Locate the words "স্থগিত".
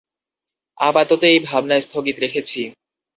1.81-2.15